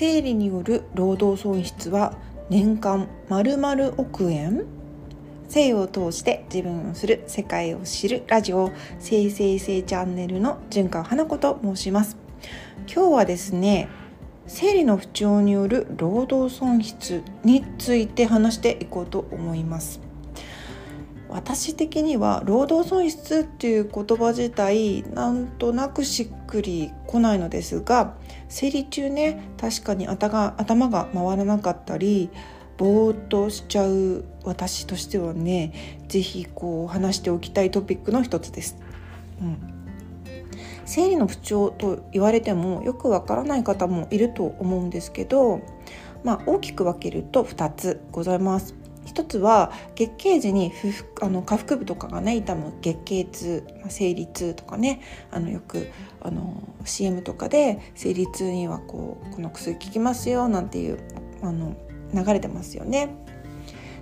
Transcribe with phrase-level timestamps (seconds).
[0.00, 2.16] 生理による労働損失は
[2.50, 4.64] 年間丸々億円？
[5.48, 8.70] 性を通して自分をする世界を知るラジオ
[9.00, 12.16] 生成性チャンネルの純川花子と申します。
[12.86, 13.88] 今日はですね
[14.46, 20.00] 生理の不調による労働損失について話していこうと思います。
[21.28, 28.14] 私的には労働損失っていう言葉自体なんとなくしっくりこないのですが
[28.48, 30.54] 生理中ね確かに頭
[30.88, 32.30] が回らなかったり
[32.76, 38.76] ぼーっとしちゃう私としてはね是非こう話しておきたいトピックの一つです。
[39.40, 39.78] うん
[40.88, 45.60] 生理の不調と言われてもよくわからない方もいると思うんですけど、
[46.24, 48.74] まあ、大きく分けると2つございます。
[49.08, 50.70] 一つは月経時に
[51.22, 55.00] あの下腹部とかがね痛む月経痛生理痛とかね
[55.30, 55.88] あのよく
[56.20, 60.98] あの CM とかで生理痛にはこうこの薬効きますよなんていう
[61.42, 61.74] あの
[62.12, 63.08] 流れてますよね。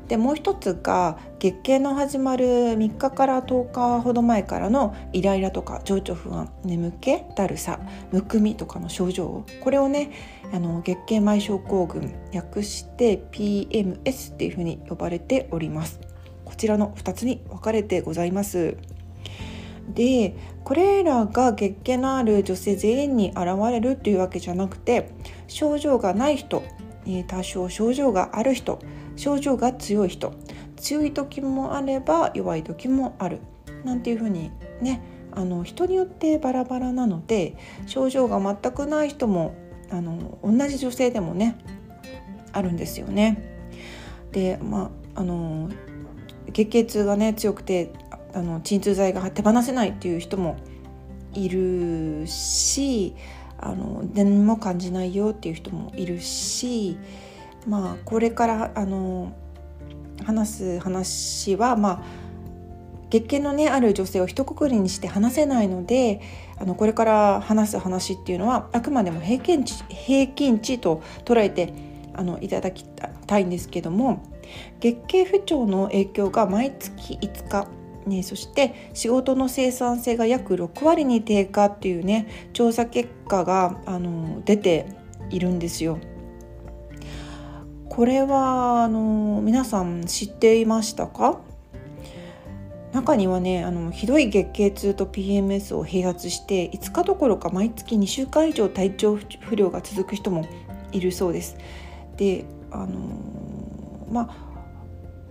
[0.08, 7.80] でもう一つが月経の始まる3日から10日ほど前からのイライラとか情緒不安眠気だるさ
[8.12, 10.12] むくみとかの症状これをね
[10.52, 16.00] あの月経前症候群略して PMS っていうふうに呼ばれております。
[16.44, 18.76] こちらの2つに分かれてございます。
[19.92, 25.10] でこれらが月経のある女性全員に現れるっていうわけじゃなくて
[25.46, 26.62] 症状がない人
[27.28, 28.80] 多少症状がある人
[29.16, 30.34] 症状が強い人
[30.76, 33.40] 強い時もあれば弱い時もある
[33.84, 34.50] なんていうふうに
[34.80, 39.54] ねあの人によってバラバラなので症状が全くない人も
[39.90, 41.58] あの同じ女性でもね
[42.52, 43.54] あるんですよね。
[44.32, 45.68] でまああの
[46.52, 47.92] 月経痛がね強くて
[48.32, 50.56] あの鎮痛剤が手放せないっていう人も
[51.34, 53.14] いるし
[53.58, 56.96] あの何も感じないよっていう人もいるし
[57.66, 59.32] まあこれからあの
[60.24, 62.02] 話す話はまあ
[63.10, 66.20] 月経のねある女性を一括りにして話せないので
[66.58, 71.72] あのこれから話す話っていうのはあくまでも平均値平均値と捉えて
[72.14, 72.84] あのいただき
[73.26, 74.22] たいんですけども
[74.80, 77.68] 月経不調の影響が毎月5日
[78.06, 84.86] ね、そして仕事の生産性が約6割に低下っていうね調査結果があの出て
[85.28, 85.98] いるんですよ。
[87.96, 91.40] これはあの皆さん知っていましたか？
[92.92, 100.46] 中にはねあのひどい月経痛と PMS を併発して5日どころか毎月2週間以上体調不良が続く人も
[100.92, 101.56] いるそうです。
[102.18, 104.36] であのまあ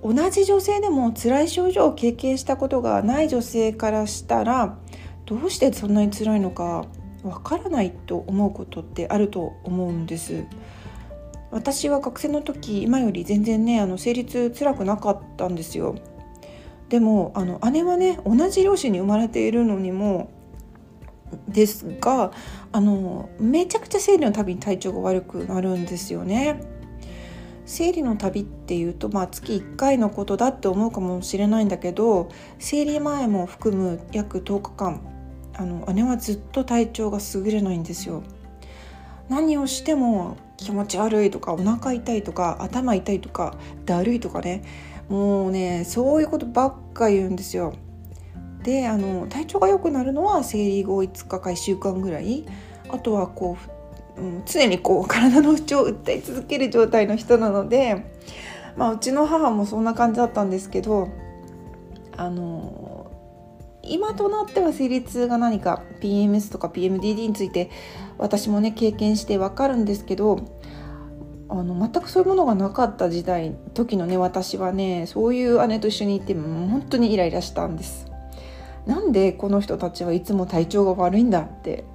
[0.03, 4.75] 同じ女性でも辛い症状を経験したことがない女性からしたら
[5.27, 6.87] どうしてそんなに辛いのか
[7.21, 10.45] わからないと思うことってあると思うんです。
[11.55, 15.95] 私は学生の時今より全然ねあの生理痛辛くなかったんですよ。
[16.89, 20.29] でもあの姉はね同じ両親に生まれているのにも
[21.47, 22.33] ですが
[22.73, 26.61] あのめちゃくちゃ生理のたびに体調が悪くなるんですよね。
[27.65, 32.27] 生理の旅っていうと、まあ、月1回のことだって思うかもしれないんだけど
[32.59, 35.01] 生理前も含む約10日間
[35.53, 38.23] あの姉はずっと体調が優れないんですよ。
[39.29, 43.55] 何をしても気持ち悪いとかお腹痛いとか頭痛いとか
[43.85, 44.63] だるいとかね
[45.07, 47.75] もうねそういうことばっか言うんですよ。
[48.63, 52.45] であの体調が良くなるのは生理後5日か1週間ぐらい
[52.89, 53.57] あとはこ
[54.17, 58.03] う、うん、常にこう体の不調を訴え続ける状態の人なので、
[58.75, 61.09] まあ、うちの母もそんな感じだったんですけど
[62.17, 63.11] あの
[63.83, 67.69] 今となっては生理痛が何か PMS とか PMDD について
[68.17, 70.37] 私もね経験してわかるんですけど
[71.47, 78.11] あの全くそういうものがなかった時代時のね私はねそういう姉と一緒にいても本当にイライラしたんです。
[78.85, 81.85] なんでこの人たちはいつも体調が悪いんだって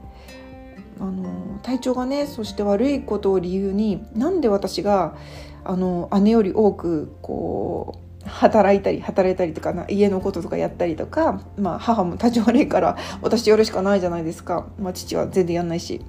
[0.99, 5.17] あの体調がねそして悪いことを理由になんで私が
[5.65, 16.05] あの姉より多くこう働いたり働いたりとかな家のこととかやったりとか、まあ、母も体調悪いから私やるしかないじゃないですか、まあ、父は全然やんないし。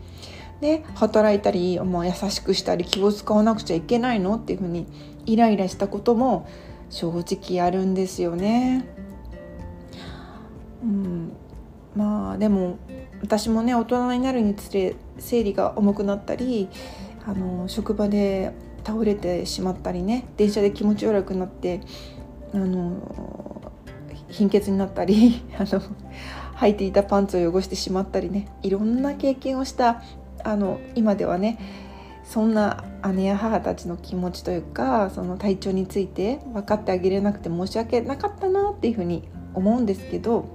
[0.61, 4.37] で働いたり、まあ、優しくしたり気を使わなくちゃいけないの？
[4.37, 4.85] っていうふうに
[5.25, 6.47] イライラしたことも
[6.89, 8.87] 正直あるんですよね。
[10.83, 11.31] うん、
[11.95, 12.77] まあでも
[13.21, 16.69] 私もね大人になるにつれ生理が重くなったり
[17.25, 18.53] あの職場で
[18.83, 21.81] 倒れてしまったりね電車で気持ち悪くなって
[22.53, 23.71] あの
[24.27, 25.81] 貧血になったり あの
[26.55, 30.01] 履いていたパンツを汚してしまったりねいろんな経験をした
[30.43, 31.59] あの今ではね
[32.23, 32.83] そんな
[33.13, 40.45] 姉や母たちの気持ちというかその体調について分かってあげれなくて申し訳なかったなっていうふうに思うんですけど、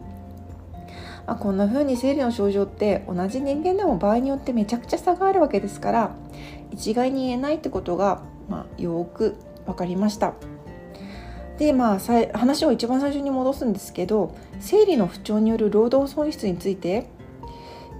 [1.26, 6.16] まあ、こんな風に生理の症状って同じ人間でも場合によってめちゃくちゃ差があるわけですから
[6.70, 9.36] 一概に言えないってことが、まあ、よく
[9.66, 10.34] 分かりました。
[11.58, 11.98] でまあ
[12.38, 17.08] 話を一番最初に戻すんですけど生理の不調による労働損失について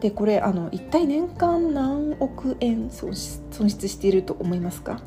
[0.07, 4.93] でこれあの一体年間何億円損失していると思いますか？
[4.93, 5.03] って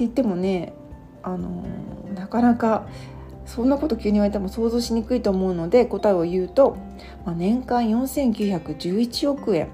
[0.00, 0.74] 言ってもね
[1.22, 1.64] あの
[2.14, 2.86] なかなか
[3.46, 6.76] そんなこと急に言われても想像しにくいと思うので答えを言うと、
[7.24, 9.70] まあ、年間4911億円。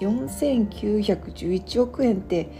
[0.00, 2.52] 4911億円って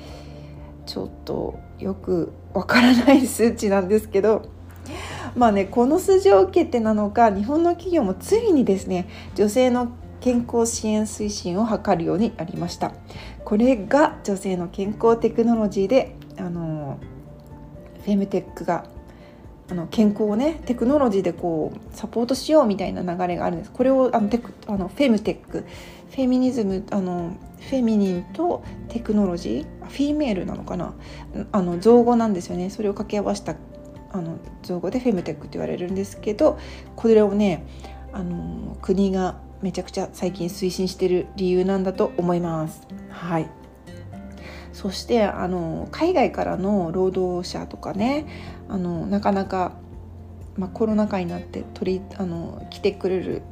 [0.87, 4.49] ちょっとよくわからない数値なんですけど
[5.37, 12.92] まあねこの数字を受けてなのか日本の企業もついにですね女性の健康支援推進を図るようになりました。
[13.44, 16.98] これが女性の健康テクノロジーであの
[18.04, 18.84] フェムテックが
[19.70, 23.70] あの健康をねテクノロジーでこうサポートしようみたいな流れがあるんです。
[23.70, 25.64] これをあのテクあのフェムテック
[26.10, 30.94] フェミニズムあのフェミニンとテクノロジーフィメールなのかな？
[31.52, 32.70] あの造語なんですよね。
[32.70, 33.56] それを掛け合わせた
[34.12, 36.58] あの造語でフェムテックって言われるんですけど
[36.96, 37.66] これをね
[38.12, 42.87] あの国がめちゃくちゃ最近推進してる理由なんだと思います。
[43.10, 43.49] はい
[44.72, 48.26] そしてあの海外からの労働者とかね
[48.69, 49.72] あのなかなか、
[50.56, 53.43] まあ、コロナ禍になって取りあの来てくれる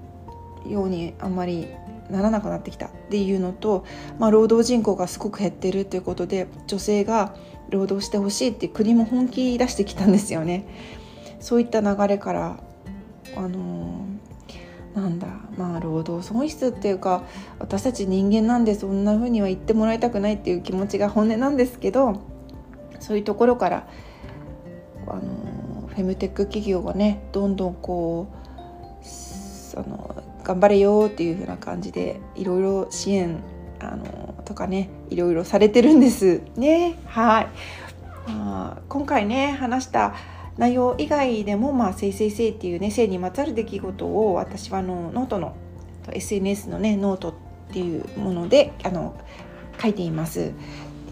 [0.69, 1.67] ようにあんまり
[2.11, 3.85] ならなくなってきたっていうのと、
[4.20, 7.35] まあ、労働人口がすごく減ってるということで女性が
[7.70, 10.64] 労働してほしいって国も本気出してきたんですよね。
[11.41, 12.61] そういった流れから
[13.37, 14.06] あの
[14.96, 15.28] なんだ
[15.58, 17.22] まあ労働損失っていうか
[17.58, 22.22] 私たち人間なんでそんな風には言ってもらいたくないっていう気持ちが本音なんですけど
[22.98, 23.88] そういうところから
[25.06, 33.42] あのフェムテック企業がねどんどんこうあの頑張れよっていう風な感じでいろいろ支援
[33.81, 36.99] あのとかねいろいろされてるんですね。
[37.04, 37.49] はい、
[38.31, 40.14] まあ、今回ね話した
[40.58, 45.55] 内容以外でも、まあ、せいせいせいっていうね性にまつわる出来事を私はあのノートの
[46.11, 47.35] SNS のねノートっ
[47.73, 49.19] ていうものであの
[49.81, 50.53] 書いています。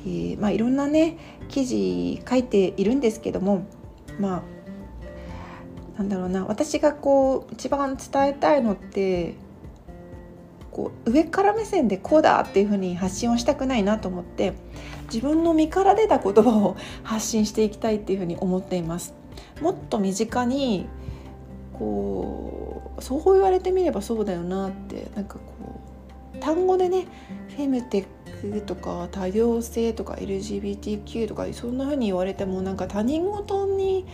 [0.05, 1.17] でまあ、いろんなね
[1.49, 3.67] 記事書いているんですけども
[4.21, 4.43] ま
[5.97, 9.35] あなんだろうな私がこう一番伝えたいのって
[10.71, 14.55] こう上から目線でこうだっていうふうに発信をしたくないなと思って
[15.13, 19.15] 自分の身から出た言葉を発信していきたいっていうふうに思っています。
[19.61, 20.87] もっと身近に
[21.73, 25.81] こうそう言われてみればそうだよなってなんかこ
[26.35, 27.07] う単語でね
[27.57, 34.07] フェムテックとか多様性とか LGBTQ とかそんな風に言われてもなんか他人事に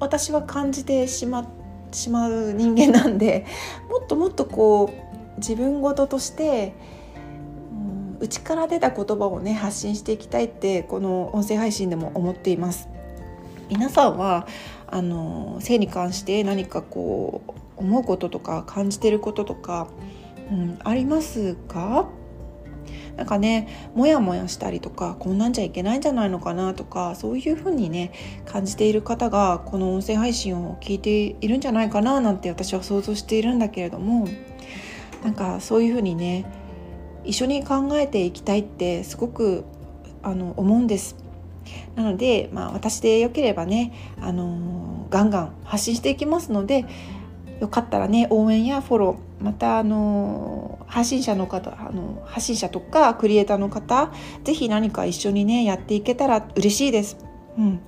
[0.00, 1.48] 私は感じてしま
[1.92, 3.46] しまう人間なんで
[3.88, 4.92] もっともっとこ
[5.36, 6.74] う自分事として
[8.20, 12.88] 内から出た言葉をね発信していきたいってこの音声配信でも思っています。
[13.68, 14.46] 皆さんは
[14.86, 19.88] あの性に関して何かこう思うこととか感じてることとか、
[20.50, 22.08] うん、ありますか？
[23.16, 28.12] なんかねモヤモヤしたりとかこんなんじゃいけないんじゃないのかなとかそういうふうにね
[28.46, 34.28] 感じている方がこの音声配信を聞いているんじゃないかななんて私は想像しているんだけれども
[35.24, 36.46] なんかそういうふうにね
[37.24, 39.64] 一緒に考えていきたいってすごく
[40.22, 41.16] あの思うんです。
[41.94, 46.84] なので、まあ、私でよければね、あのー、ガンガン発信していきますので
[47.60, 54.12] よかったらね応援やフォローまたあの発信者の方あの発信者とかクリエイターの方
[54.44, 57.16] 是非何か一緒にねやっていけたら嬉しいです。
[57.56, 57.80] うん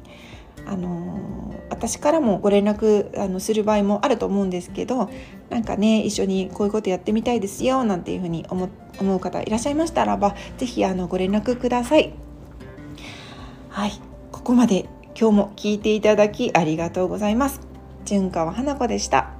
[0.66, 5.08] あの私からもご連絡あのする場合もあると思うんですけど
[5.48, 8.68] なんかね一緒にこういうことやってみたいですよなんていうふうに思
[9.00, 12.29] 思う方いらっしゃいましたらば是非あのご連絡ください。
[13.70, 13.92] はい。
[14.32, 17.60] ここまで今日も聞いていただきありがとうございます。
[18.04, 19.39] 純川花子でした。